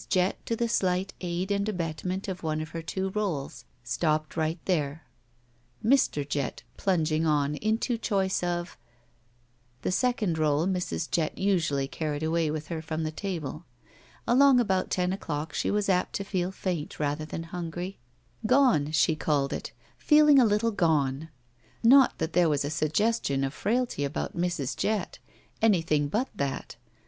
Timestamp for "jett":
0.09-0.43, 6.27-6.63, 11.11-11.37, 24.75-25.19